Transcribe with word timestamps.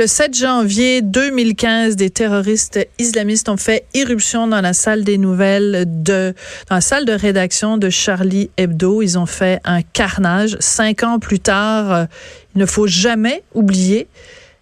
Le 0.00 0.06
7 0.06 0.34
janvier 0.34 1.02
2015, 1.02 1.94
des 1.94 2.08
terroristes 2.08 2.78
islamistes 2.98 3.50
ont 3.50 3.58
fait 3.58 3.84
irruption 3.92 4.46
dans 4.46 4.62
la 4.62 4.72
salle 4.72 5.04
des 5.04 5.18
nouvelles 5.18 5.84
de, 5.86 6.32
dans 6.70 6.76
la 6.76 6.80
salle 6.80 7.04
de 7.04 7.12
rédaction 7.12 7.76
de 7.76 7.90
Charlie 7.90 8.48
Hebdo. 8.56 9.02
Ils 9.02 9.18
ont 9.18 9.26
fait 9.26 9.60
un 9.62 9.82
carnage. 9.82 10.56
Cinq 10.58 11.02
ans 11.02 11.18
plus 11.18 11.38
tard, 11.38 11.92
euh, 11.92 12.04
il 12.54 12.60
ne 12.62 12.64
faut 12.64 12.86
jamais 12.86 13.42
oublier. 13.52 14.08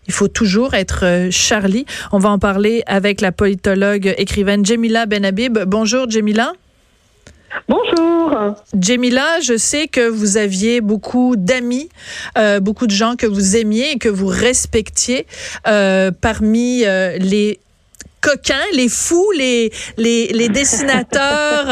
Il 0.09 0.13
faut 0.13 0.27
toujours 0.27 0.75
être 0.75 1.05
euh, 1.05 1.29
Charlie. 1.31 1.87
On 2.11 2.19
va 2.19 2.31
en 2.31 2.41
parler 2.41 2.83
avec 2.89 3.21
la 3.21 3.31
politologue 3.31 4.13
écrivaine 4.19 4.67
Jemila 4.67 5.07
Benhabib. 5.07 5.57
Bonjour, 5.69 6.11
Jemila. 6.11 6.53
Bonjour. 7.69 8.57
Jemila, 8.79 9.41
je 9.41 9.57
sais 9.57 9.89
que 9.89 10.09
vous 10.09 10.37
aviez 10.37 10.81
beaucoup 10.81 11.35
d'amis, 11.37 11.89
euh, 12.37 12.61
beaucoup 12.61 12.87
de 12.87 12.93
gens 12.93 13.17
que 13.17 13.27
vous 13.27 13.57
aimiez 13.57 13.93
et 13.93 13.99
que 13.99 14.09
vous 14.09 14.27
respectiez 14.27 15.27
euh, 15.67 16.11
parmi 16.11 16.85
euh, 16.85 17.17
les 17.19 17.59
coquins, 18.21 18.55
les 18.75 18.89
fous, 18.89 19.31
les 19.37 19.73
les, 19.97 20.49
dessinateurs, 20.49 21.67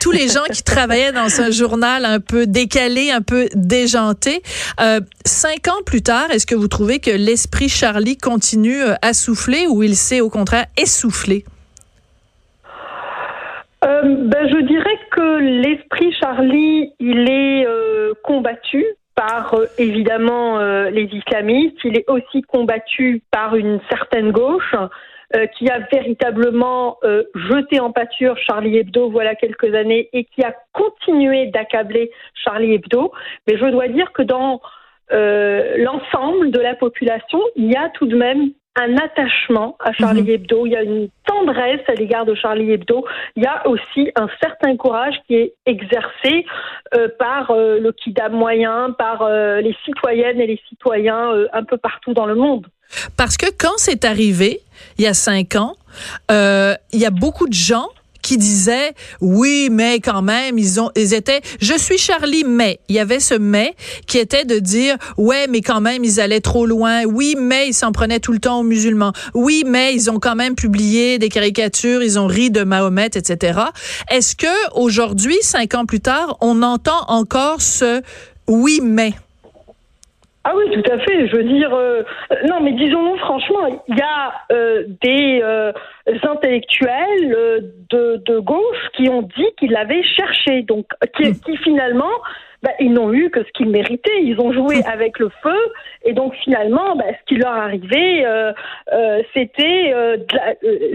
tous 0.00 0.12
les 0.12 0.28
gens 0.28 0.44
qui 0.52 0.62
travaillaient 0.62 1.12
dans 1.12 1.40
un 1.40 1.50
journal 1.50 2.04
un 2.04 2.20
peu 2.20 2.46
décalé, 2.46 3.10
un 3.10 3.22
peu 3.22 3.48
déjanté. 3.54 4.42
cinq 5.24 5.68
ans 5.68 5.82
plus 5.86 6.02
tard, 6.02 6.30
est-ce 6.30 6.46
que 6.46 6.54
vous 6.54 6.68
trouvez 6.68 7.00
que 7.00 7.10
l'esprit 7.10 7.68
Charlie 7.68 8.18
continue 8.18 8.82
à 9.00 9.14
souffler 9.14 9.66
ou 9.66 9.82
il 9.82 9.96
s'est 9.96 10.20
au 10.20 10.28
contraire 10.28 10.66
essoufflé? 10.76 11.44
Euh, 13.88 14.02
ben, 14.04 14.48
Je 14.48 14.60
dirais 14.66 14.98
que 15.10 15.38
l'esprit 15.38 16.12
Charlie, 16.12 16.92
il 17.00 17.30
est 17.30 17.66
euh, 17.66 18.12
combattu 18.22 18.84
par 19.14 19.54
euh, 19.54 19.66
évidemment 19.78 20.58
les 20.90 21.08
islamistes, 21.12 21.78
il 21.84 21.96
est 21.96 22.08
aussi 22.08 22.42
combattu 22.42 23.22
par 23.30 23.56
une 23.56 23.80
certaine 23.88 24.30
gauche 24.30 24.74
qui 25.58 25.68
a 25.68 25.80
véritablement 25.92 26.96
jeté 27.34 27.80
en 27.80 27.92
pâture 27.92 28.38
Charlie 28.38 28.78
Hebdo 28.78 29.10
voilà 29.10 29.34
quelques 29.34 29.74
années 29.74 30.08
et 30.14 30.24
qui 30.24 30.42
a 30.42 30.54
continué 30.72 31.48
d'accabler 31.48 32.10
Charlie 32.32 32.72
Hebdo. 32.72 33.12
Mais 33.46 33.58
je 33.58 33.66
dois 33.66 33.88
dire 33.88 34.10
que 34.12 34.22
dans 34.22 34.62
l'ensemble 35.10 36.50
de 36.50 36.60
la 36.60 36.74
population, 36.74 37.40
il 37.56 37.70
y 37.70 37.76
a 37.76 37.90
tout 37.90 38.06
de 38.06 38.16
même 38.16 38.52
un 38.76 38.96
attachement 38.96 39.76
à 39.80 39.92
Charlie 39.92 40.22
mhm. 40.22 40.30
Hebdo, 40.30 40.66
il 40.66 40.72
y 40.72 40.76
a 40.76 40.82
une 40.82 41.08
tendresse 41.26 41.80
à 41.88 41.94
l'égard 41.94 42.24
de 42.24 42.34
Charlie 42.34 42.70
Hebdo, 42.70 43.04
il 43.36 43.42
y 43.42 43.46
a 43.46 43.66
aussi 43.66 44.10
un 44.16 44.28
certain 44.40 44.76
courage 44.76 45.14
qui 45.26 45.34
est 45.34 45.54
exercé 45.66 46.46
euh, 46.94 47.08
par 47.18 47.50
euh, 47.50 47.80
le 47.80 47.92
Kidam 47.92 48.32
moyen, 48.32 48.94
par 48.96 49.22
euh, 49.22 49.60
les 49.60 49.76
citoyennes 49.84 50.40
et 50.40 50.46
les 50.46 50.60
citoyens 50.68 51.32
un 51.52 51.64
peu 51.64 51.76
partout 51.76 52.14
dans 52.14 52.26
le 52.26 52.34
monde. 52.34 52.66
Parce 53.16 53.36
que 53.36 53.46
quand 53.46 53.76
c'est 53.76 54.04
arrivé, 54.04 54.60
il 54.96 55.04
y 55.04 55.08
a 55.08 55.14
cinq 55.14 55.56
ans, 55.56 55.74
il 56.30 57.00
y 57.00 57.04
a 57.04 57.10
beaucoup 57.10 57.46
de 57.46 57.54
gens 57.54 57.88
qui 58.22 58.36
disait 58.36 58.92
oui, 59.20 59.68
mais 59.70 60.00
quand 60.00 60.22
même, 60.22 60.58
ils 60.58 60.80
ont, 60.80 60.90
ils 60.96 61.14
étaient, 61.14 61.40
je 61.60 61.74
suis 61.78 61.98
Charlie, 61.98 62.44
mais 62.44 62.80
il 62.88 62.96
y 62.96 62.98
avait 62.98 63.20
ce 63.20 63.34
mais 63.34 63.74
qui 64.06 64.18
était 64.18 64.44
de 64.44 64.58
dire 64.58 64.96
ouais, 65.16 65.46
mais 65.48 65.60
quand 65.60 65.80
même, 65.80 66.04
ils 66.04 66.20
allaient 66.20 66.40
trop 66.40 66.66
loin. 66.66 67.04
Oui, 67.04 67.36
mais 67.38 67.68
ils 67.68 67.74
s'en 67.74 67.92
prenaient 67.92 68.20
tout 68.20 68.32
le 68.32 68.38
temps 68.38 68.60
aux 68.60 68.64
musulmans. 68.64 69.12
Oui, 69.34 69.64
mais 69.66 69.94
ils 69.94 70.10
ont 70.10 70.18
quand 70.18 70.36
même 70.36 70.54
publié 70.54 71.18
des 71.18 71.28
caricatures, 71.28 72.02
ils 72.02 72.18
ont 72.18 72.26
ri 72.26 72.50
de 72.50 72.64
Mahomet, 72.64 73.10
etc. 73.14 73.60
Est-ce 74.10 74.36
que 74.36 74.46
aujourd'hui, 74.74 75.36
cinq 75.42 75.74
ans 75.74 75.86
plus 75.86 76.00
tard, 76.00 76.36
on 76.40 76.62
entend 76.62 77.04
encore 77.08 77.60
ce 77.62 78.02
oui, 78.48 78.80
mais? 78.82 79.12
Ah 80.44 80.52
oui, 80.56 80.70
tout 80.70 80.90
à 80.90 80.98
fait. 80.98 81.26
Je 81.28 81.36
veux 81.36 81.44
dire, 81.44 81.74
euh, 81.74 82.02
non, 82.48 82.60
mais 82.62 82.72
disons-nous 82.72 83.16
franchement, 83.18 83.82
il 83.88 83.96
y 83.96 84.00
a 84.00 84.32
euh, 84.52 84.84
des 85.02 85.40
euh, 85.42 85.72
intellectuels 86.22 87.72
de, 87.90 88.38
gauche 88.38 88.88
qui 88.94 89.08
ont 89.08 89.22
dit 89.22 89.46
qu'ils 89.58 89.72
l'avaient 89.72 90.02
cherché, 90.02 90.62
donc 90.62 90.86
qui, 91.16 91.30
hmm. 91.30 91.56
finalement, 91.64 92.12
bah, 92.62 92.70
ils 92.80 92.92
n'ont 92.92 93.12
eu 93.12 93.30
que 93.30 93.42
ce 93.42 93.50
qu'ils 93.52 93.68
méritaient. 93.68 94.22
Ils 94.22 94.40
ont 94.40 94.52
joué 94.52 94.78
hmm. 94.78 94.90
avec 94.90 95.18
le 95.18 95.28
feu, 95.42 95.58
et 96.04 96.12
donc 96.12 96.34
finalement, 96.36 96.94
bah, 96.96 97.04
ce 97.08 97.24
qui 97.26 97.36
leur 97.36 97.52
arrivait, 97.52 98.24
c'était 99.34 99.92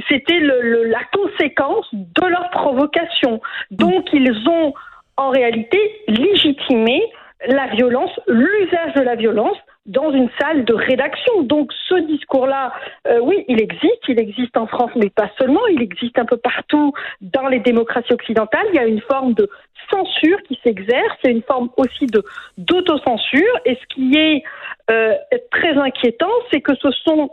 c'était 0.10 0.40
la 0.40 1.04
conséquence 1.12 1.88
de 1.94 2.28
leur 2.28 2.50
provocation. 2.52 3.42
Donc 3.72 4.08
ils 4.14 4.34
ont 4.50 4.74
en 5.18 5.30
réalité 5.30 5.78
légitimé 6.08 7.04
la 7.48 7.68
violence, 7.68 8.12
l'usage 8.28 8.94
de 8.96 9.02
la 9.02 9.16
violence 9.16 9.58
dans 9.86 10.12
une 10.12 10.30
salle 10.40 10.64
de 10.64 10.74
rédaction. 10.74 11.44
Donc 11.44 11.72
ce 11.90 11.96
discours-là, 11.96 12.74
euh, 13.08 13.20
oui, 13.20 13.44
il 13.48 13.62
existe, 13.62 14.08
il 14.08 14.20
existe 14.20 14.56
en 14.56 14.68
France, 14.68 14.92
mais 14.96 15.10
pas 15.10 15.30
seulement, 15.38 15.66
il 15.68 15.82
existe 15.82 16.18
un 16.18 16.26
peu 16.26 16.38
partout 16.38 16.94
dans 17.22 17.48
les 17.48 17.60
démocraties 17.60 18.14
occidentales. 18.14 18.66
Il 18.70 18.76
y 18.76 18.80
a 18.80 18.86
une 18.86 19.02
forme 19.02 19.34
de 19.34 19.50
censure 19.92 20.42
qui 20.44 20.60
s'exerce, 20.64 21.18
et 21.26 21.30
une 21.30 21.44
forme 21.44 21.70
aussi 21.78 22.06
de 22.06 22.24
d'autocensure. 22.58 23.60
Et 23.66 23.76
ce 23.76 23.96
qui 23.96 24.18
est 24.18 24.44
euh, 24.90 25.14
très 25.52 25.78
inquiétant, 25.78 26.32
c'est 26.52 26.62
que 26.62 26.76
ce 26.76 26.92
sont 26.92 27.32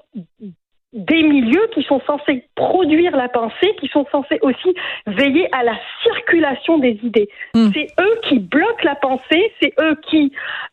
des 0.93 1.23
milieux 1.23 1.69
qui 1.73 1.83
sont 1.84 2.01
censés 2.06 2.45
produire 2.56 3.17
la 3.17 3.28
pensée, 3.28 3.75
qui 3.78 3.89
sont 3.89 4.06
censés 4.11 4.39
aussi 4.43 4.75
veiller 5.06 5.49
à 5.55 5.62
la 5.62 5.78
circulation 6.03 6.78
des 6.78 6.99
idées. 7.03 7.28
Hmm. 7.55 7.71
C'est 7.73 7.87
eux 8.01 8.21
qui 8.25 8.41
bloquent 8.41 8.84
la 8.84 8.97
pensée, 8.97 9.53
c'est 9.61 9.73
eux 9.81 9.97
qui, 10.09 10.33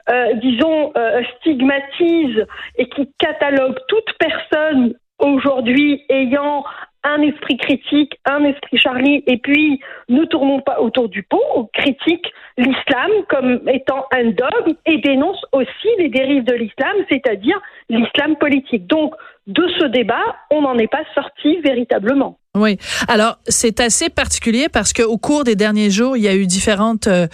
euh, 0.09 0.33
disons, 0.35 0.91
euh, 0.97 1.21
stigmatisent 1.37 2.45
et 2.77 2.89
qui 2.89 3.11
cataloguent 3.19 3.79
toute 3.87 4.11
personne 4.17 4.95
aujourd'hui 5.19 6.03
ayant 6.09 6.63
un 7.03 7.21
esprit 7.21 7.57
critique, 7.57 8.19
un 8.25 8.43
esprit 8.43 8.77
Charlie, 8.77 9.23
et 9.27 9.37
puis 9.37 9.79
ne 10.09 10.25
tournons 10.25 10.59
pas 10.61 10.81
autour 10.81 11.09
du 11.09 11.23
pot, 11.23 11.41
on 11.55 11.65
critique 11.65 12.33
l'islam 12.57 13.11
comme 13.29 13.61
étant 13.69 14.05
un 14.11 14.25
dogme 14.25 14.75
et 14.85 14.97
dénonce 14.97 15.43
aussi 15.53 15.87
les 15.99 16.09
dérives 16.09 16.43
de 16.43 16.53
l'islam, 16.53 16.95
c'est-à-dire 17.09 17.59
l'islam 17.89 18.35
politique. 18.35 18.87
Donc, 18.87 19.15
de 19.47 19.63
ce 19.79 19.85
débat, 19.85 20.35
on 20.51 20.61
n'en 20.61 20.77
est 20.77 20.91
pas 20.91 21.03
sorti 21.15 21.57
véritablement. 21.61 22.37
Oui. 22.57 22.77
Alors, 23.07 23.37
c'est 23.47 23.79
assez 23.79 24.09
particulier 24.09 24.67
parce 24.67 24.91
qu'au 24.91 25.17
cours 25.17 25.43
des 25.43 25.55
derniers 25.55 25.91
jours, 25.91 26.17
il 26.17 26.23
y 26.23 26.27
a 26.27 26.35
eu 26.35 26.47
différentes 26.47 27.07
euh, 27.07 27.27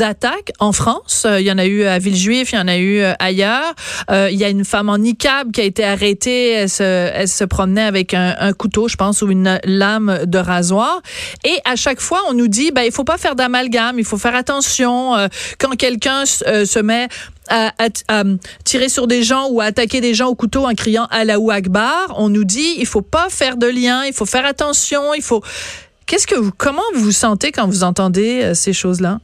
attaques 0.00 0.52
en 0.58 0.72
France. 0.72 1.24
Euh, 1.24 1.40
il 1.40 1.46
y 1.46 1.52
en 1.52 1.58
a 1.58 1.66
eu 1.66 1.84
à 1.84 1.98
Villejuif, 1.98 2.52
il 2.52 2.56
y 2.56 2.58
en 2.58 2.68
a 2.68 2.76
eu 2.76 2.98
euh, 2.98 3.12
ailleurs. 3.18 3.74
il 4.10 4.36
y 4.36 4.44
a 4.44 4.48
une 4.48 4.64
femme 4.64 4.88
en 4.88 4.98
niqab 4.98 5.52
qui 5.52 5.60
a 5.60 5.64
été 5.64 5.84
arrêtée. 5.84 6.52
Elle 6.52 6.68
se, 6.68 7.44
promenait 7.44 7.84
avec 7.84 8.12
un, 8.12 8.34
un, 8.38 8.52
couteau, 8.52 8.88
je 8.88 8.96
pense, 8.96 9.22
ou 9.22 9.30
une 9.30 9.60
lame 9.64 10.20
de 10.26 10.38
rasoir. 10.38 11.00
Et 11.44 11.58
à 11.64 11.76
chaque 11.76 12.00
fois, 12.00 12.20
on 12.28 12.34
nous 12.34 12.48
dit, 12.48 12.72
ben, 12.72 12.82
il 12.82 12.92
faut 12.92 13.04
pas 13.04 13.18
faire 13.18 13.36
d'amalgame, 13.36 13.98
il 13.98 14.04
faut 14.04 14.18
faire 14.18 14.34
attention 14.34 15.12
quand 15.58 15.76
quelqu'un 15.76 16.26
se 16.26 16.80
met 16.80 17.08
à, 17.48 17.72
tirer 18.64 18.88
sur 18.88 19.06
des 19.06 19.22
gens 19.22 19.48
ou 19.50 19.60
à 19.60 19.66
attaquer 19.66 20.00
des 20.00 20.14
gens 20.14 20.28
au 20.28 20.34
couteau 20.34 20.66
en 20.66 20.74
criant 20.74 21.06
Allahu 21.10 21.50
Akbar, 21.50 22.14
on 22.16 22.28
nous 22.28 22.44
dit 22.44 22.76
il 22.78 22.86
faut 22.86 23.02
pas 23.02 23.28
faire 23.28 23.56
de 23.56 23.66
lien, 23.66 24.04
il 24.04 24.12
faut 24.12 24.26
faire 24.26 24.46
attention, 24.46 25.14
il 25.14 25.22
faut. 25.22 25.42
Qu'est-ce 26.06 26.26
que 26.26 26.36
vous, 26.36 26.52
comment 26.56 26.82
vous 26.94 27.02
vous 27.02 27.12
sentez 27.12 27.50
quand 27.50 27.66
vous 27.66 27.82
entendez 27.82 28.42
euh, 28.42 28.54
ces 28.54 28.72
choses-là? 28.72 29.18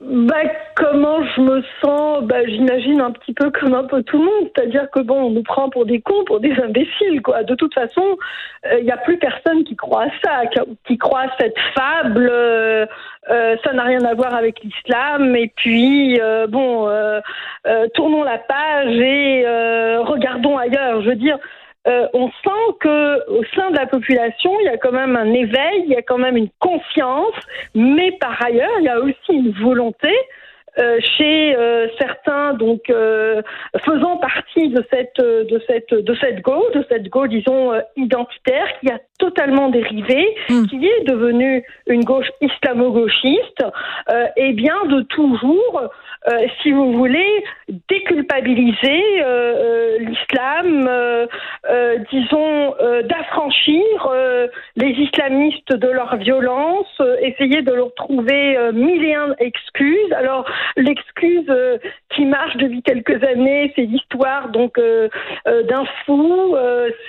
Bah, 0.00 0.42
comment 0.76 1.24
je 1.24 1.40
me 1.40 1.62
sens? 1.82 2.22
Bah, 2.22 2.46
J'imagine 2.46 3.00
un 3.00 3.10
petit 3.10 3.32
peu 3.32 3.50
comme 3.50 3.74
un 3.74 3.82
peu 3.82 4.02
tout 4.04 4.18
le 4.18 4.24
monde. 4.24 4.50
C'est-à-dire 4.54 4.88
que 4.90 5.00
bon, 5.00 5.24
on 5.24 5.30
nous 5.30 5.42
prend 5.42 5.70
pour 5.70 5.86
des 5.86 6.00
cons, 6.00 6.24
pour 6.24 6.38
des 6.38 6.52
imbéciles. 6.52 7.20
quoi. 7.20 7.42
De 7.42 7.56
toute 7.56 7.74
façon, 7.74 8.16
il 8.64 8.78
euh, 8.78 8.82
n'y 8.82 8.92
a 8.92 8.96
plus 8.96 9.18
personne 9.18 9.64
qui 9.64 9.74
croit 9.74 10.04
à 10.04 10.10
ça, 10.22 10.62
qui, 10.86 10.98
croit 10.98 11.22
à 11.22 11.36
cette 11.40 11.58
fable. 11.74 12.28
Euh, 12.30 12.86
euh, 13.30 13.56
ça 13.64 13.72
n'a 13.72 13.82
rien 13.82 14.04
à 14.04 14.14
voir 14.14 14.34
avec 14.34 14.62
l'islam. 14.62 15.34
Et 15.34 15.52
puis, 15.56 16.20
bon, 16.48 16.88
tournons 17.94 18.22
la 18.22 18.38
page 18.38 18.94
et 18.94 19.44
regardons 19.98 20.56
ailleurs. 20.58 21.02
Je 21.02 21.08
veux 21.08 21.16
dire, 21.16 21.38
euh, 21.88 22.06
on 22.12 22.28
sent 22.28 22.76
que 22.80 23.30
au 23.30 23.42
sein 23.54 23.70
de 23.70 23.76
la 23.76 23.86
population, 23.86 24.52
il 24.60 24.66
y 24.66 24.68
a 24.68 24.76
quand 24.76 24.92
même 24.92 25.16
un 25.16 25.32
éveil, 25.32 25.84
il 25.84 25.90
y 25.90 25.96
a 25.96 26.02
quand 26.02 26.18
même 26.18 26.36
une 26.36 26.50
conscience, 26.58 27.34
mais 27.74 28.12
par 28.20 28.44
ailleurs, 28.44 28.70
il 28.80 28.84
y 28.84 28.88
a 28.88 29.00
aussi 29.00 29.32
une 29.32 29.52
volonté 29.52 30.12
euh, 30.78 30.98
chez 31.16 31.56
euh, 31.56 31.88
certains 31.98 32.54
donc 32.54 32.92
faisant 33.84 34.16
partie 34.18 34.47
de 34.66 34.84
cette 34.90 35.20
de 35.20 35.62
cette 35.68 35.94
de 35.94 36.16
cette 36.20 36.42
go 36.42 36.64
de 36.74 36.84
cette 36.88 37.08
go 37.08 37.28
disons 37.28 37.70
identitaire 37.96 38.66
qui 38.80 38.90
a 38.90 38.98
totalement 39.18 39.68
dérivé 39.68 40.34
hmm. 40.48 40.66
qui 40.66 40.84
est 40.84 41.04
devenue 41.04 41.62
une 41.86 42.04
gauche 42.04 42.30
islamo-gauchiste 42.40 43.64
et 44.36 44.52
bien 44.52 44.84
de 44.86 45.02
toujours 45.02 45.82
si 46.62 46.72
vous 46.72 46.92
voulez 46.92 47.44
déculpabiliser 47.88 49.02
l'islam 50.00 50.88
euh, 51.70 51.98
disons, 52.10 52.74
euh, 52.80 53.02
d'affranchir 53.02 53.84
euh, 54.10 54.46
les 54.76 54.90
islamistes 54.90 55.74
de 55.74 55.88
leur 55.88 56.16
violence, 56.16 56.86
essayer 57.20 57.60
de 57.62 57.72
leur 57.72 57.92
trouver 57.94 58.56
mille 58.72 59.04
et 59.04 59.14
un 59.14 59.34
excuses. 59.38 60.12
Alors, 60.12 60.44
l'excuse 60.76 61.50
qui 62.14 62.24
marche 62.24 62.56
depuis 62.56 62.82
quelques 62.82 63.22
années, 63.22 63.72
c'est 63.76 63.82
l'histoire 63.82 64.47
donc 64.48 64.80
d'un 65.46 65.84
fou, 66.04 66.56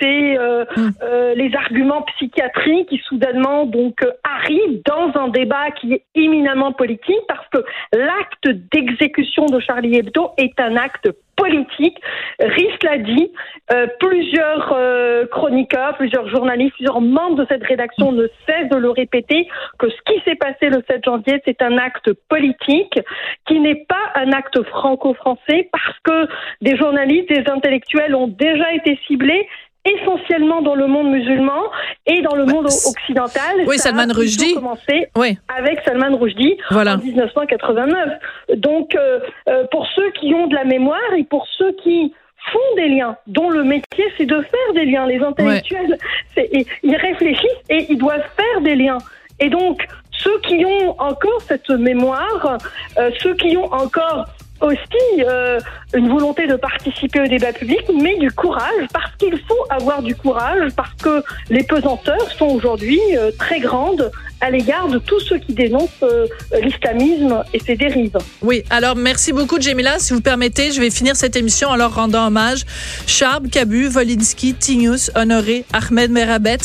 c'est 0.00 0.38
mm. 0.76 0.90
les 1.34 1.50
arguments 1.54 2.02
psychiatriques 2.02 2.88
qui 2.88 2.98
soudainement 2.98 3.66
donc 3.66 4.00
arrivent 4.24 4.82
dans 4.86 5.20
un 5.20 5.28
débat 5.28 5.70
qui 5.80 5.94
est 5.94 6.04
éminemment 6.14 6.72
politique 6.72 7.20
parce 7.28 7.46
que 7.48 7.58
l'acte 7.92 8.48
d'exécution 8.72 9.46
de 9.46 9.60
Charlie 9.60 9.96
Hebdo 9.96 10.30
est 10.36 10.58
un 10.60 10.76
acte 10.76 11.10
politique. 11.40 11.96
Riss 12.38 12.82
l'a 12.82 12.98
dit, 12.98 13.32
euh, 13.72 13.86
plusieurs 13.98 14.72
euh, 14.72 15.26
chroniqueurs, 15.26 15.96
plusieurs 15.96 16.28
journalistes, 16.28 16.74
plusieurs 16.74 17.00
membres 17.00 17.36
de 17.36 17.46
cette 17.48 17.64
rédaction 17.64 18.12
ne 18.12 18.26
cessent 18.46 18.68
de 18.70 18.76
le 18.76 18.90
répéter, 18.90 19.48
que 19.78 19.88
ce 19.88 19.96
qui 20.06 20.20
s'est 20.24 20.36
passé 20.36 20.68
le 20.68 20.82
7 20.88 21.04
janvier, 21.04 21.40
c'est 21.46 21.62
un 21.62 21.78
acte 21.78 22.12
politique 22.28 22.98
qui 23.46 23.58
n'est 23.60 23.86
pas 23.88 24.12
un 24.16 24.32
acte 24.32 24.62
franco-français 24.64 25.68
parce 25.72 25.98
que 26.04 26.28
des 26.70 26.76
journalistes, 26.76 27.28
des 27.28 27.44
intellectuels 27.50 28.14
ont 28.14 28.28
déjà 28.28 28.72
été 28.74 28.98
ciblés 29.06 29.48
essentiellement 29.84 30.60
dans 30.60 30.74
le 30.74 30.86
monde 30.86 31.10
musulman 31.10 31.62
et 32.06 32.20
dans 32.22 32.36
le 32.36 32.44
monde 32.44 32.66
occidental. 32.66 33.64
Oui, 33.66 33.78
Salman 33.78 34.12
Rushdie. 34.12 34.54
commencé 34.54 35.08
oui. 35.16 35.38
avec 35.56 35.80
Salman 35.84 36.16
Rushdie 36.16 36.58
en 36.70 36.98
1989. 36.98 38.08
Donc, 38.56 38.94
euh, 38.94 39.20
euh, 39.48 39.64
pour 39.70 39.86
ceux 39.96 40.10
qui 40.12 40.34
ont 40.34 40.48
de 40.48 40.54
la 40.54 40.64
mémoire 40.64 41.14
et 41.16 41.24
pour 41.24 41.46
ceux 41.56 41.72
qui 41.82 42.12
font 42.52 42.76
des 42.76 42.88
liens, 42.88 43.16
dont 43.26 43.50
le 43.50 43.64
métier 43.64 44.04
c'est 44.16 44.26
de 44.26 44.40
faire 44.40 44.74
des 44.74 44.84
liens, 44.84 45.06
les 45.06 45.20
intellectuels, 45.20 45.96
ils 46.36 46.96
réfléchissent 46.96 47.64
et 47.68 47.86
ils 47.88 47.98
doivent 47.98 48.28
faire 48.36 48.60
des 48.62 48.74
liens. 48.74 48.98
Et 49.40 49.48
donc, 49.48 49.86
ceux 50.10 50.38
qui 50.40 50.64
ont 50.64 51.00
encore 51.00 51.40
cette 51.40 51.70
mémoire, 51.70 52.58
euh, 52.98 53.10
ceux 53.18 53.34
qui 53.34 53.56
ont 53.56 53.72
encore 53.72 54.26
aussi 54.60 55.24
euh, 55.24 55.58
une 55.94 56.08
volonté 56.08 56.46
de 56.46 56.56
participer 56.56 57.20
au 57.20 57.26
débat 57.26 57.52
public, 57.52 57.80
mais 58.00 58.16
du 58.18 58.30
courage, 58.30 58.86
parce 58.92 59.14
qu'il 59.16 59.38
faut 59.38 59.64
avoir 59.70 60.02
du 60.02 60.14
courage, 60.14 60.72
parce 60.76 60.94
que 60.94 61.22
les 61.48 61.62
pesanteurs 61.62 62.30
sont 62.32 62.46
aujourd'hui 62.46 63.00
euh, 63.16 63.30
très 63.38 63.60
grandes 63.60 64.10
à 64.40 64.50
l'égard 64.50 64.88
de 64.88 64.98
tous 64.98 65.20
ceux 65.20 65.38
qui 65.38 65.52
dénoncent 65.52 65.90
euh, 66.02 66.26
l'islamisme 66.62 67.42
et 67.52 67.58
ses 67.58 67.76
dérives. 67.76 68.16
Oui, 68.42 68.62
alors 68.70 68.96
merci 68.96 69.32
beaucoup, 69.32 69.60
Jemila. 69.60 69.98
Si 69.98 70.12
vous 70.12 70.20
permettez, 70.20 70.72
je 70.72 70.80
vais 70.80 70.90
finir 70.90 71.16
cette 71.16 71.36
émission 71.36 71.68
en 71.68 71.76
leur 71.76 71.94
rendant 71.94 72.26
hommage. 72.26 72.64
Charb, 73.06 73.48
Cabu, 73.50 73.88
Volinsky, 73.88 74.54
Tignous, 74.54 75.10
Honoré, 75.14 75.64
Ahmed 75.72 76.10
Merabet, 76.10 76.58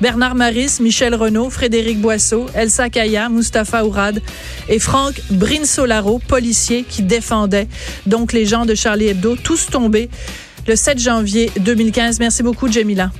Bernard 0.00 0.34
Maris, 0.34 0.78
Michel 0.80 1.14
Renaud, 1.14 1.50
Frédéric 1.50 2.00
Boisseau, 2.00 2.46
Elsa 2.54 2.88
Kaya, 2.88 3.28
Mustapha 3.28 3.84
Ourad 3.84 4.20
et 4.68 4.78
Franck 4.78 5.20
Brinsolaro, 5.30 6.18
policier 6.18 6.84
qui 6.88 7.02
défendait 7.02 7.68
donc 8.06 8.32
les 8.32 8.46
gens 8.46 8.64
de 8.64 8.74
Charlie 8.74 9.08
Hebdo, 9.08 9.36
tous 9.36 9.66
tombés 9.66 10.08
le 10.66 10.76
7 10.76 10.98
janvier 10.98 11.50
2015. 11.60 12.20
Merci 12.20 12.42
beaucoup, 12.42 12.70
Jemila. 12.70 13.10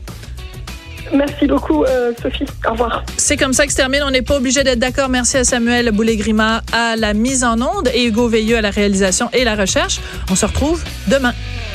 Merci 1.13 1.47
beaucoup, 1.47 1.85
euh, 1.85 2.13
Sophie. 2.21 2.47
Au 2.67 2.73
revoir. 2.73 3.05
C'est 3.17 3.37
comme 3.37 3.53
ça 3.53 3.67
que 3.67 3.73
se 3.73 3.77
termine. 3.77 4.03
On 4.05 4.11
n'est 4.11 4.23
pas 4.23 4.37
obligé 4.37 4.63
d'être 4.65 4.79
d'accord. 4.79 5.09
Merci 5.09 5.37
à 5.39 5.45
Samuel 5.45 5.91
Boulet-Grima 5.93 6.63
à 6.73 6.97
la 6.97 7.15
mise 7.15 7.45
en 7.45 7.61
onde 7.61 7.89
et 7.95 8.07
Hugo 8.07 8.29
Veilleux 8.29 8.59
à 8.59 8.63
la 8.63 8.71
réalisation 8.71 9.29
et 9.33 9.45
la 9.45 9.55
recherche. 9.55 10.01
On 10.31 10.35
se 10.35 10.47
retrouve 10.47 10.83
demain. 11.09 11.33